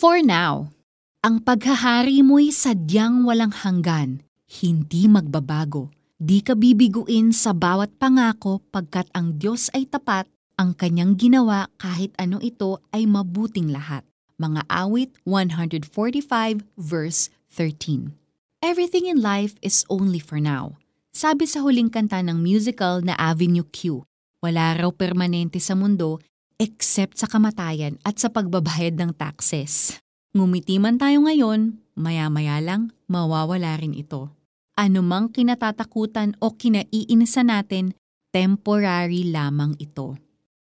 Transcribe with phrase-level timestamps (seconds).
[0.00, 0.72] For now,
[1.20, 5.92] ang paghahari mo'y sadyang walang hanggan, hindi magbabago.
[6.16, 10.24] Di ka bibiguin sa bawat pangako pagkat ang Diyos ay tapat,
[10.56, 14.00] ang kanyang ginawa kahit ano ito ay mabuting lahat.
[14.40, 18.16] Mga awit 145 verse 13.
[18.64, 20.80] Everything in life is only for now.
[21.12, 24.08] Sabi sa huling kanta ng musical na Avenue Q,
[24.40, 26.24] wala raw permanente sa mundo
[26.60, 29.96] except sa kamatayan at sa pagbabayad ng taxes.
[30.36, 34.28] Ngumiti man tayo ngayon, maya-maya lang mawawala rin ito.
[34.76, 37.96] Anumang kinatatakutan o kinaiinisan natin,
[38.30, 40.20] temporary lamang ito.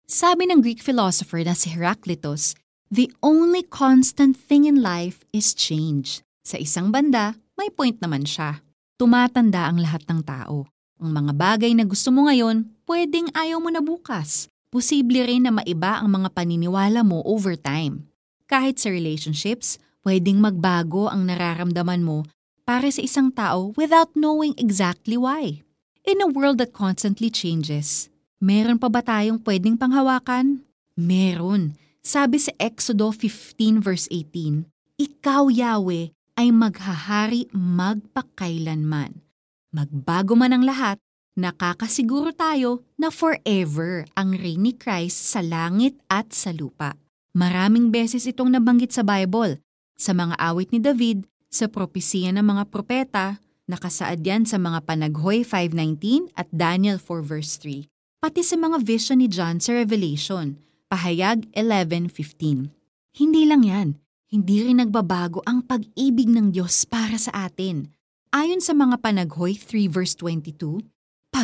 [0.08, 2.56] Sabi ng Greek philosopher na si Heraclitus,
[2.90, 6.20] the only constant thing in life is change.
[6.44, 8.60] Sa isang banda, may point naman siya.
[9.00, 10.68] Tumatanda ang lahat ng tao.
[11.00, 14.52] Ang mga bagay na gusto mo ngayon, pwedeng ayaw mo na bukas.
[14.74, 18.10] Posible rin na maiba ang mga paniniwala mo over time.
[18.50, 22.26] Kahit sa relationships, pwedeng magbago ang nararamdaman mo
[22.66, 25.62] para sa isang tao without knowing exactly why.
[26.02, 28.10] In a world that constantly changes,
[28.42, 30.66] meron pa ba tayong pwedeng panghawakan?
[30.98, 31.78] Meron.
[32.02, 34.66] Sabi sa Exodo 15 verse 18,
[34.98, 39.22] Ikaw, Yahweh, ay maghahari magpakailanman.
[39.70, 40.98] Magbago man ang lahat,
[41.34, 46.98] nakakasiguro tayo na forever ang reign ni Christ sa langit at sa lupa.
[47.34, 49.58] Maraming beses itong nabanggit sa Bible,
[49.94, 53.38] sa mga awit ni David, sa propesiya ng mga propeta,
[53.70, 57.86] nakasaad yan sa mga Panaghoy 5.19 at Daniel 4 verse 3,
[58.22, 60.62] pati sa mga vision ni John sa Revelation,
[60.94, 62.70] Pahayag 11.15.
[63.18, 63.88] Hindi lang yan,
[64.30, 67.90] hindi rin nagbabago ang pag-ibig ng Diyos para sa atin.
[68.30, 70.86] Ayon sa mga Panaghoy 3 verse 22,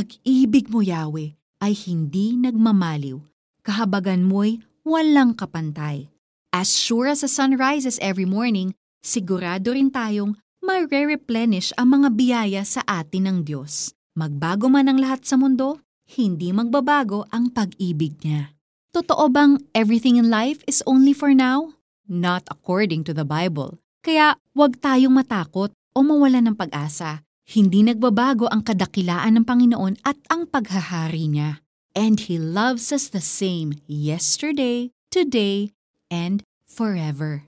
[0.01, 3.21] Pag-ibig mo, Yahweh, ay hindi nagmamaliw.
[3.61, 6.09] Kahabagan mo'y walang kapantay.
[6.57, 8.73] As sure as the sun rises every morning,
[9.05, 13.93] sigurado rin tayong mare-replenish ang mga biyaya sa atin ng Diyos.
[14.17, 15.85] Magbago man ang lahat sa mundo,
[16.17, 18.57] hindi magbabago ang pag-ibig niya.
[18.97, 21.77] Totoo bang everything in life is only for now?
[22.09, 23.77] Not according to the Bible.
[24.01, 30.15] Kaya huwag tayong matakot o mawala ng pag-asa hindi nagbabago ang kadakilaan ng Panginoon at
[30.31, 31.59] ang paghahari niya.
[31.99, 35.75] And He loves us the same yesterday, today,
[36.07, 37.43] and forever.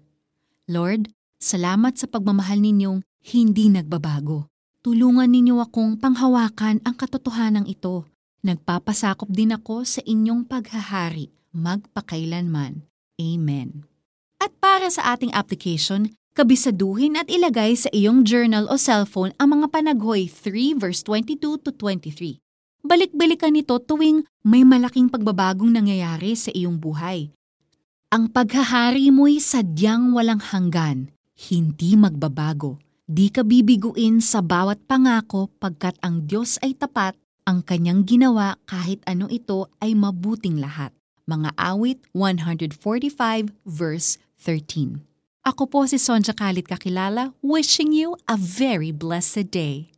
[0.67, 4.51] Lord, salamat sa pagmamahal ninyong hindi nagbabago.
[4.83, 8.11] Tulungan ninyo akong panghawakan ang katotohanan ito.
[8.43, 12.83] Nagpapasakop din ako sa inyong paghahari magpakailanman.
[13.21, 13.92] Amen.
[14.43, 19.69] At para sa ating application, Kabisaduhin at ilagay sa iyong journal o cellphone ang mga
[19.69, 22.41] panaghoy 3 verse 22 to 23.
[22.81, 27.29] Balik-balikan nito tuwing may malaking pagbabagong nangyayari sa iyong buhay.
[28.09, 31.13] Ang paghahari mo'y sadyang walang hanggan,
[31.53, 32.81] hindi magbabago.
[33.05, 37.13] Di ka bibiguin sa bawat pangako pagkat ang Diyos ay tapat,
[37.45, 40.97] ang kanyang ginawa kahit ano ito ay mabuting lahat.
[41.29, 44.32] Mga awit 145 verse 13.
[45.43, 49.91] Ako po si Sonja Kalit Kakilala, wishing you a very blessed day.